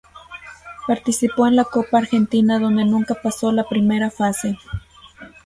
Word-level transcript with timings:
Participó 0.87 1.45
en 1.45 1.55
la 1.55 1.63
Copa 1.63 1.99
Argentina 1.99 2.57
donde 2.57 2.85
nunca 2.85 3.13
paso 3.13 3.51
la 3.51 3.69
primera 3.69 4.09
fase. 4.09 4.57